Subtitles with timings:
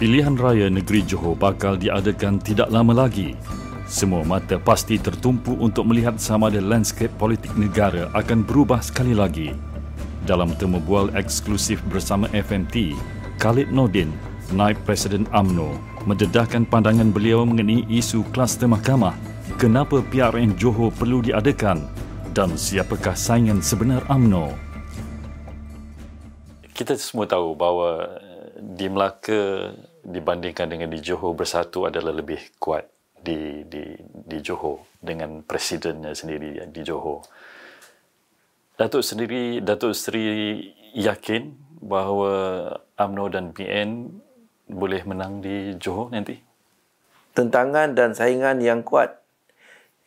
[0.00, 3.36] Pilihan raya negeri Johor bakal diadakan tidak lama lagi.
[3.84, 9.52] Semua mata pasti tertumpu untuk melihat sama ada landscape politik negara akan berubah sekali lagi.
[10.24, 12.96] Dalam temu bual eksklusif bersama FMT,
[13.36, 14.08] Khalid Nordin,
[14.56, 15.76] Naib Presiden AMNO,
[16.08, 19.12] mendedahkan pandangan beliau mengenai isu kluster mahkamah,
[19.60, 21.84] kenapa PRN Johor perlu diadakan
[22.32, 24.56] dan siapakah saingan sebenar AMNO.
[26.72, 28.16] Kita semua tahu bahawa
[28.60, 29.72] di Melaka
[30.10, 32.86] dibandingkan dengan di Johor bersatu adalah lebih kuat
[33.20, 37.24] di di di Johor dengan presidennya sendiri di Johor.
[38.74, 40.58] Datuk sendiri Datuk Seri
[40.96, 42.32] yakin bahawa
[42.96, 43.90] AMNO dan BN
[44.68, 46.36] boleh menang di Johor nanti.
[47.36, 49.20] Tentangan dan saingan yang kuat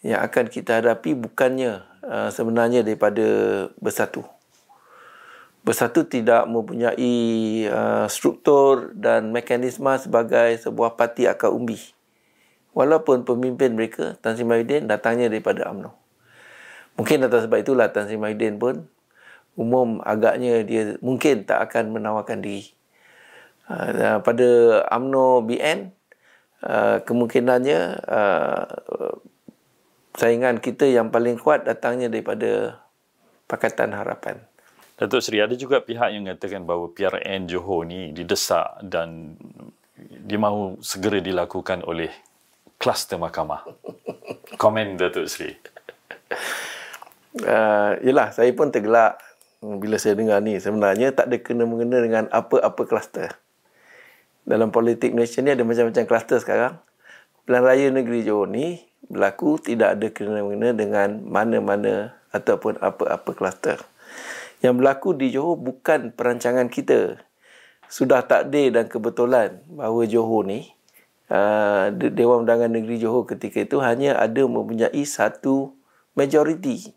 [0.00, 4.24] yang akan kita hadapi bukannya uh, sebenarnya daripada bersatu
[5.60, 7.12] bersatu tidak mempunyai
[7.68, 11.76] uh, struktur dan mekanisme sebagai sebuah parti akar umbi.
[12.72, 15.90] Walaupun pemimpin mereka, Tan Sri Mahyudin, datangnya daripada UMNO.
[16.96, 18.86] Mungkin atas sebab itulah Tan Sri Mahyudin pun
[19.58, 22.72] umum agaknya dia mungkin tak akan menawarkan diri.
[23.68, 24.48] Uh, pada
[24.96, 25.92] UMNO BN,
[26.64, 28.64] uh, kemungkinannya uh,
[30.16, 32.82] saingan kita yang paling kuat datangnya daripada
[33.50, 34.49] Pakatan Harapan.
[35.00, 39.32] Datuk Seri, ada juga pihak yang mengatakan bahawa PRN Johor ni didesak dan
[39.96, 42.12] dimahu segera dilakukan oleh
[42.76, 43.64] kluster mahkamah.
[44.60, 45.56] Komen Datuk Seri.
[47.40, 49.16] Uh, yelah, saya pun tergelak
[49.64, 50.60] bila saya dengar ni.
[50.60, 53.40] Sebenarnya tak ada kena-mengena dengan apa-apa kluster.
[54.44, 56.76] Dalam politik Malaysia ni ada macam-macam kluster sekarang.
[57.48, 63.80] Pilihan Raya Negeri Johor ni berlaku tidak ada kena-mengena dengan mana-mana ataupun apa-apa kluster
[64.60, 67.20] yang berlaku di Johor bukan perancangan kita.
[67.90, 70.70] Sudah takdir dan kebetulan bahawa Johor ni,
[71.32, 75.74] uh, Dewan Undangan Negeri Johor ketika itu hanya ada mempunyai satu
[76.14, 76.92] majoriti.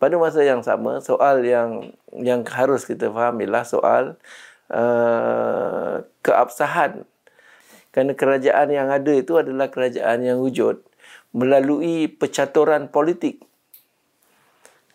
[0.00, 4.04] Pada masa yang sama, soal yang yang harus kita faham ialah soal
[4.72, 7.04] uh, keabsahan.
[7.92, 10.84] Kerana kerajaan yang ada itu adalah kerajaan yang wujud
[11.32, 13.40] melalui percaturan politik.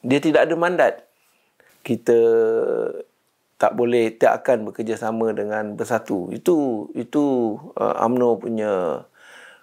[0.06, 1.11] Dia tidak ada mandat
[1.82, 2.20] kita
[3.62, 6.34] tak boleh tak akan bekerjasama dengan bersatu.
[6.34, 9.06] Itu itu uh, AMNO punya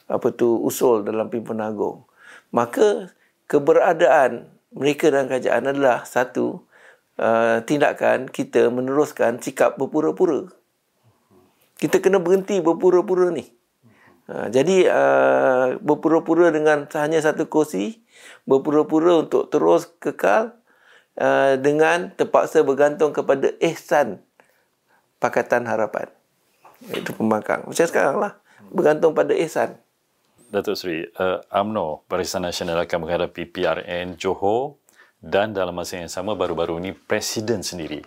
[0.06, 2.06] apa tu usul dalam pimpinan agung.
[2.54, 3.10] Maka
[3.50, 6.62] keberadaan mereka dalam kerajaan adalah satu
[7.18, 10.46] uh, tindakan kita meneruskan sikap berpura-pura.
[11.82, 13.50] Kita kena berhenti berpura-pura ni.
[14.30, 17.98] Uh, jadi uh, berpura-pura dengan hanya satu kursi
[18.46, 20.54] berpura-pura untuk terus kekal
[21.18, 24.22] Uh, dengan terpaksa bergantung kepada ihsan
[25.18, 26.06] Pakatan Harapan.
[26.94, 27.66] Itu pembangkang.
[27.66, 28.38] Macam sekarang lah.
[28.70, 29.74] Bergantung pada ihsan.
[30.48, 31.42] Datuk Seri, uh,
[32.06, 34.78] Barisan Nasional akan menghadapi PRN Johor
[35.18, 38.00] dan dalam masa yang sama baru-baru ini Presiden sendiri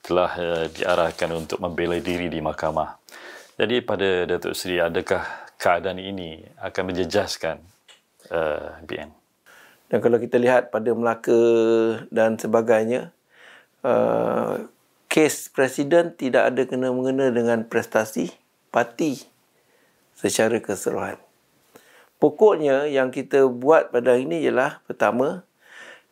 [0.00, 3.02] telah uh, diarahkan untuk membela diri di mahkamah.
[3.58, 5.26] Jadi pada Datuk Seri, adakah
[5.58, 7.56] keadaan ini akan menjejaskan
[8.30, 9.23] uh, BN?
[9.94, 11.38] Dan kalau kita lihat pada Melaka
[12.10, 13.14] dan sebagainya,
[13.86, 14.66] uh,
[15.06, 18.34] kes presiden tidak ada kena-mengena dengan prestasi
[18.74, 19.22] parti
[20.18, 21.14] secara keseluruhan.
[22.18, 25.46] Pokoknya yang kita buat pada hari ini ialah pertama,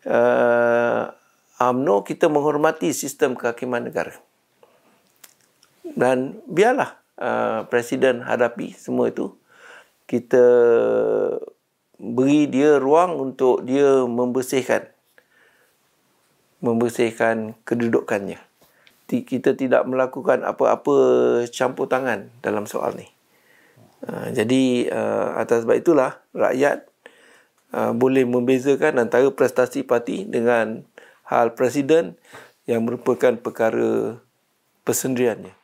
[0.06, 1.10] uh,
[1.58, 4.14] UMNO kita menghormati sistem kehakiman negara.
[5.82, 9.34] Dan biarlah uh, presiden hadapi semua itu.
[10.06, 10.44] Kita
[12.02, 14.90] beri dia ruang untuk dia membersihkan
[16.58, 18.42] membersihkan kedudukannya.
[19.06, 20.96] Kita tidak melakukan apa-apa
[21.52, 23.06] campur tangan dalam soal ni.
[24.02, 26.90] Uh, jadi uh, atas sebab itulah rakyat
[27.70, 30.82] uh, boleh membezakan antara prestasi parti dengan
[31.28, 32.18] hal presiden
[32.66, 34.18] yang merupakan perkara
[34.82, 35.61] persendiriannya